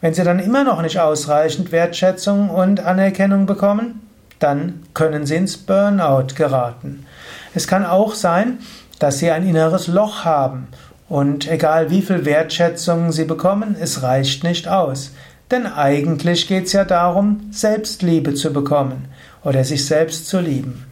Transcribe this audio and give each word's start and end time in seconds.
Wenn 0.00 0.14
sie 0.14 0.22
dann 0.22 0.38
immer 0.38 0.62
noch 0.62 0.80
nicht 0.80 1.00
ausreichend 1.00 1.72
Wertschätzung 1.72 2.50
und 2.50 2.78
Anerkennung 2.78 3.46
bekommen, 3.46 4.00
dann 4.38 4.84
können 4.94 5.26
sie 5.26 5.34
ins 5.34 5.56
Burnout 5.56 6.34
geraten. 6.36 7.04
Es 7.52 7.66
kann 7.66 7.84
auch 7.84 8.14
sein, 8.14 8.60
dass 9.00 9.18
sie 9.18 9.32
ein 9.32 9.44
inneres 9.44 9.88
Loch 9.88 10.24
haben 10.24 10.68
und 11.10 11.50
egal 11.50 11.90
wie 11.90 12.02
viel 12.02 12.24
Wertschätzung 12.24 13.10
sie 13.10 13.24
bekommen, 13.24 13.76
es 13.78 14.02
reicht 14.04 14.44
nicht 14.44 14.68
aus. 14.68 15.10
Denn 15.50 15.66
eigentlich 15.66 16.46
geht 16.46 16.66
es 16.66 16.72
ja 16.72 16.84
darum, 16.84 17.48
Selbstliebe 17.50 18.34
zu 18.34 18.52
bekommen 18.52 19.08
oder 19.42 19.64
sich 19.64 19.84
selbst 19.84 20.28
zu 20.28 20.38
lieben. 20.38 20.86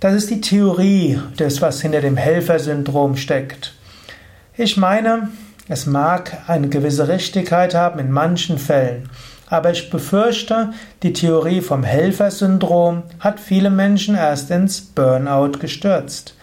Das 0.00 0.14
ist 0.14 0.28
die 0.28 0.40
Theorie 0.40 1.20
des, 1.38 1.62
was 1.62 1.80
hinter 1.80 2.00
dem 2.00 2.16
Helfersyndrom 2.16 3.16
steckt. 3.16 3.74
Ich 4.56 4.76
meine, 4.76 5.28
es 5.68 5.86
mag 5.86 6.38
eine 6.48 6.68
gewisse 6.68 7.06
Richtigkeit 7.06 7.76
haben 7.76 8.00
in 8.00 8.10
manchen 8.10 8.58
Fällen, 8.58 9.08
aber 9.46 9.70
ich 9.70 9.88
befürchte, 9.90 10.72
die 11.04 11.12
Theorie 11.12 11.60
vom 11.60 11.84
Helfersyndrom 11.84 13.04
hat 13.20 13.38
viele 13.38 13.70
Menschen 13.70 14.16
erst 14.16 14.50
ins 14.50 14.80
Burnout 14.80 15.60
gestürzt. 15.60 16.34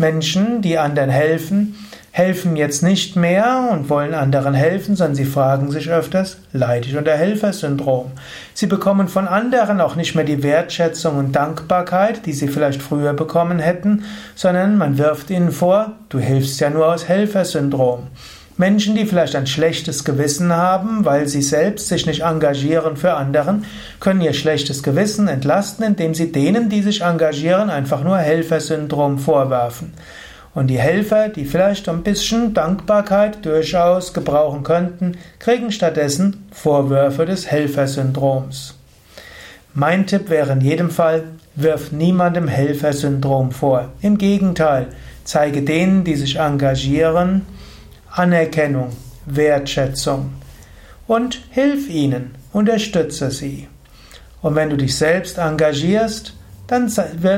Menschen, 0.00 0.62
die 0.62 0.78
anderen 0.78 1.10
helfen, 1.10 1.76
helfen 2.10 2.56
jetzt 2.56 2.82
nicht 2.82 3.14
mehr 3.14 3.68
und 3.70 3.88
wollen 3.88 4.14
anderen 4.14 4.54
helfen, 4.54 4.96
sondern 4.96 5.14
sie 5.14 5.24
fragen 5.24 5.70
sich 5.70 5.88
öfters, 5.90 6.38
leide 6.52 6.88
ich 6.88 6.96
unter 6.96 7.16
Helfersyndrom? 7.16 8.10
Sie 8.52 8.66
bekommen 8.66 9.06
von 9.06 9.28
anderen 9.28 9.80
auch 9.80 9.94
nicht 9.94 10.16
mehr 10.16 10.24
die 10.24 10.42
Wertschätzung 10.42 11.18
und 11.18 11.32
Dankbarkeit, 11.32 12.26
die 12.26 12.32
sie 12.32 12.48
vielleicht 12.48 12.82
früher 12.82 13.12
bekommen 13.12 13.60
hätten, 13.60 14.04
sondern 14.34 14.76
man 14.76 14.98
wirft 14.98 15.30
ihnen 15.30 15.52
vor, 15.52 15.92
du 16.08 16.18
hilfst 16.18 16.58
ja 16.58 16.70
nur 16.70 16.92
aus 16.92 17.08
Helfersyndrom. 17.08 18.08
Menschen, 18.60 18.94
die 18.94 19.06
vielleicht 19.06 19.34
ein 19.36 19.46
schlechtes 19.46 20.04
Gewissen 20.04 20.52
haben, 20.52 21.06
weil 21.06 21.26
sie 21.26 21.40
selbst 21.40 21.88
sich 21.88 22.04
nicht 22.04 22.20
engagieren 22.20 22.98
für 22.98 23.14
anderen, 23.14 23.64
können 24.00 24.20
ihr 24.20 24.34
schlechtes 24.34 24.82
Gewissen 24.82 25.28
entlasten, 25.28 25.82
indem 25.82 26.14
sie 26.14 26.30
denen, 26.30 26.68
die 26.68 26.82
sich 26.82 27.00
engagieren, 27.00 27.70
einfach 27.70 28.04
nur 28.04 28.18
Helfersyndrom 28.18 29.18
vorwerfen. 29.18 29.94
Und 30.54 30.66
die 30.66 30.78
Helfer, 30.78 31.30
die 31.30 31.46
vielleicht 31.46 31.88
ein 31.88 32.02
bisschen 32.02 32.52
Dankbarkeit 32.52 33.46
durchaus 33.46 34.12
gebrauchen 34.12 34.62
könnten, 34.62 35.16
kriegen 35.38 35.72
stattdessen 35.72 36.46
Vorwürfe 36.52 37.24
des 37.24 37.50
Helfersyndroms. 37.50 38.74
Mein 39.72 40.06
Tipp 40.06 40.28
wäre 40.28 40.52
in 40.52 40.60
jedem 40.60 40.90
Fall, 40.90 41.22
wirf 41.54 41.92
niemandem 41.92 42.46
Helfersyndrom 42.46 43.52
vor. 43.52 43.88
Im 44.02 44.18
Gegenteil, 44.18 44.88
zeige 45.24 45.62
denen, 45.62 46.04
die 46.04 46.16
sich 46.16 46.36
engagieren, 46.36 47.46
Anerkennung, 48.12 48.90
Wertschätzung 49.26 50.32
und 51.06 51.40
hilf 51.50 51.88
ihnen, 51.88 52.34
unterstütze 52.52 53.30
sie. 53.30 53.68
Und 54.42 54.54
wenn 54.54 54.70
du 54.70 54.76
dich 54.76 54.96
selbst 54.96 55.38
engagierst, 55.38 56.34
dann 56.66 56.90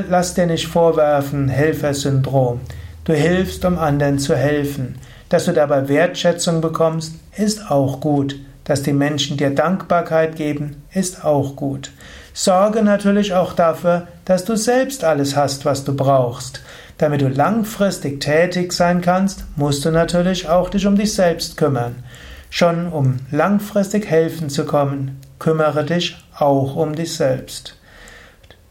lass 0.09 0.35
dir 0.35 0.45
nicht 0.45 0.67
vorwerfen 0.67 1.49
Helfersyndrom. 1.49 2.61
Du 3.03 3.13
hilfst, 3.13 3.65
um 3.65 3.77
anderen 3.77 4.19
zu 4.19 4.35
helfen. 4.35 4.95
Dass 5.29 5.45
du 5.45 5.53
dabei 5.53 5.89
Wertschätzung 5.89 6.61
bekommst, 6.61 7.15
ist 7.35 7.69
auch 7.71 7.99
gut. 7.99 8.35
Dass 8.63 8.81
die 8.81 8.93
Menschen 8.93 9.37
dir 9.37 9.49
Dankbarkeit 9.49 10.35
geben, 10.35 10.83
ist 10.93 11.25
auch 11.25 11.55
gut. 11.55 11.91
Sorge 12.33 12.81
natürlich 12.81 13.33
auch 13.33 13.53
dafür, 13.53 14.07
dass 14.25 14.45
du 14.45 14.55
selbst 14.55 15.03
alles 15.03 15.35
hast, 15.35 15.65
was 15.65 15.83
du 15.83 15.95
brauchst. 15.95 16.61
Damit 16.97 17.21
du 17.21 17.27
langfristig 17.27 18.21
tätig 18.21 18.73
sein 18.73 19.01
kannst, 19.01 19.45
musst 19.55 19.83
du 19.83 19.91
natürlich 19.91 20.47
auch 20.47 20.69
dich 20.69 20.85
um 20.85 20.95
dich 20.95 21.13
selbst 21.13 21.57
kümmern. 21.57 22.03
Schon 22.49 22.87
um 22.87 23.19
langfristig 23.31 24.09
helfen 24.09 24.49
zu 24.49 24.65
kommen, 24.65 25.19
kümmere 25.39 25.83
dich 25.83 26.15
auch 26.37 26.75
um 26.75 26.95
dich 26.95 27.15
selbst. 27.15 27.77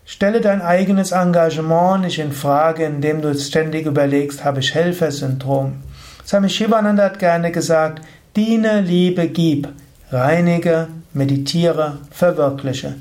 Stelle 0.05 0.41
dein 0.41 0.63
eigenes 0.63 1.13
Engagement 1.13 2.03
nicht 2.03 2.19
in 2.19 2.33
Frage, 2.33 2.85
indem 2.85 3.23
du 3.23 3.35
ständig 3.35 3.87
überlegst, 3.87 4.45
habe 4.45 4.61
ich 4.61 4.75
Helfersyndrom. 4.75 5.83
Swami 6.27 6.49
Shivananda 6.49 7.05
hat 7.05 7.19
gerne 7.19 7.51
gesagt, 7.51 8.03
diene, 8.37 8.81
liebe, 8.81 9.29
gib, 9.29 9.69
reinige, 10.11 10.89
meditiere, 11.13 11.99
verwirkliche. 12.11 12.95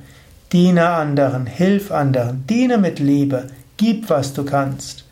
Diene 0.51 0.89
anderen, 0.89 1.45
hilf 1.45 1.91
anderen, 1.91 2.45
diene 2.47 2.77
mit 2.77 2.99
Liebe, 2.99 3.47
gib, 3.77 4.09
was 4.09 4.33
du 4.33 4.43
kannst. 4.43 5.05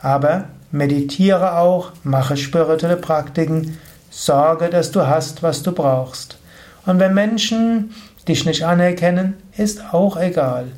Aber 0.00 0.44
meditiere 0.70 1.58
auch, 1.58 1.92
mache 2.02 2.36
spirituelle 2.36 2.96
Praktiken, 2.96 3.78
sorge, 4.10 4.70
dass 4.70 4.90
du 4.92 5.06
hast, 5.06 5.42
was 5.42 5.62
du 5.62 5.72
brauchst. 5.72 6.38
Und 6.86 6.98
wenn 6.98 7.12
Menschen 7.12 7.94
dich 8.26 8.46
nicht 8.46 8.64
anerkennen, 8.64 9.34
ist 9.56 9.92
auch 9.92 10.16
egal. 10.16 10.68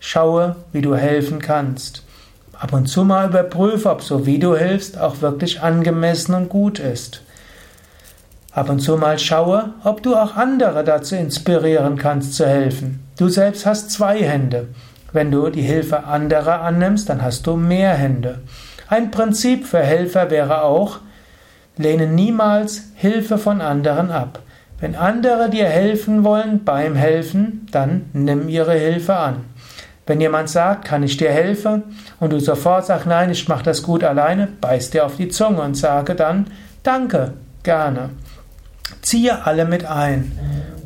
Schaue, 0.00 0.56
wie 0.72 0.80
du 0.80 0.94
helfen 0.94 1.40
kannst. 1.40 2.02
Ab 2.58 2.72
und 2.72 2.86
zu 2.86 3.04
mal 3.04 3.28
überprüfe, 3.28 3.90
ob 3.90 4.02
so 4.02 4.24
wie 4.24 4.38
du 4.38 4.56
hilfst 4.56 4.96
auch 4.98 5.20
wirklich 5.20 5.60
angemessen 5.60 6.34
und 6.34 6.48
gut 6.48 6.78
ist. 6.78 7.20
Ab 8.56 8.70
und 8.70 8.80
zu 8.80 8.96
mal 8.96 9.18
schaue, 9.18 9.74
ob 9.84 10.02
du 10.02 10.16
auch 10.16 10.34
andere 10.34 10.82
dazu 10.82 11.14
inspirieren 11.14 11.98
kannst 11.98 12.36
zu 12.36 12.46
helfen. 12.46 13.06
Du 13.18 13.28
selbst 13.28 13.66
hast 13.66 13.90
zwei 13.90 14.22
Hände. 14.22 14.68
Wenn 15.12 15.30
du 15.30 15.50
die 15.50 15.60
Hilfe 15.60 16.04
anderer 16.04 16.62
annimmst, 16.62 17.10
dann 17.10 17.20
hast 17.20 17.46
du 17.46 17.56
mehr 17.56 17.92
Hände. 17.92 18.38
Ein 18.88 19.10
Prinzip 19.10 19.66
für 19.66 19.80
Helfer 19.80 20.30
wäre 20.30 20.62
auch, 20.62 21.00
lehne 21.76 22.06
niemals 22.06 22.84
Hilfe 22.94 23.36
von 23.36 23.60
anderen 23.60 24.10
ab. 24.10 24.38
Wenn 24.80 24.94
andere 24.94 25.50
dir 25.50 25.66
helfen 25.66 26.24
wollen 26.24 26.64
beim 26.64 26.94
Helfen, 26.94 27.68
dann 27.72 28.06
nimm 28.14 28.48
ihre 28.48 28.72
Hilfe 28.72 29.16
an. 29.16 29.44
Wenn 30.06 30.18
jemand 30.18 30.48
sagt, 30.48 30.86
kann 30.86 31.02
ich 31.02 31.18
dir 31.18 31.30
helfen? 31.30 31.82
Und 32.20 32.32
du 32.32 32.40
sofort 32.40 32.86
sagst, 32.86 33.06
nein, 33.06 33.30
ich 33.30 33.48
mache 33.48 33.64
das 33.64 33.82
gut 33.82 34.02
alleine, 34.02 34.48
beiß 34.62 34.88
dir 34.92 35.04
auf 35.04 35.16
die 35.16 35.28
Zunge 35.28 35.60
und 35.60 35.76
sage 35.76 36.14
dann, 36.14 36.46
danke, 36.82 37.34
gerne. 37.62 38.08
Ziehe 39.02 39.46
alle 39.46 39.64
mit 39.64 39.84
ein. 39.84 40.32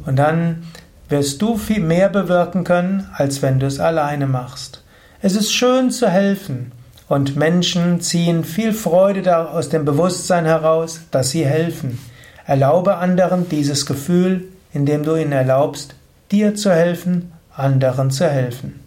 Und 0.07 0.17
dann 0.17 0.65
wirst 1.09 1.43
du 1.43 1.57
viel 1.57 1.81
mehr 1.81 2.09
bewirken 2.09 2.65
können, 2.65 3.09
als 3.15 3.43
wenn 3.43 3.59
du 3.59 3.67
es 3.67 3.81
alleine 3.81 4.27
machst. 4.27 4.83
Es 5.23 5.35
ist 5.35 5.53
schön 5.53 5.91
zu 5.91 6.09
helfen. 6.09 6.73
Und 7.09 7.35
Menschen 7.35 8.01
ziehen 8.01 8.45
viel 8.45 8.73
Freude 8.73 9.51
aus 9.51 9.69
dem 9.69 9.85
Bewusstsein 9.85 10.45
heraus, 10.45 11.01
dass 11.11 11.31
sie 11.31 11.45
helfen. 11.45 11.99
Erlaube 12.47 12.97
anderen 12.97 13.49
dieses 13.49 13.85
Gefühl, 13.85 14.49
indem 14.73 15.03
du 15.03 15.17
ihnen 15.17 15.33
erlaubst, 15.33 15.95
dir 16.31 16.55
zu 16.55 16.71
helfen, 16.73 17.33
anderen 17.57 18.11
zu 18.11 18.29
helfen. 18.29 18.81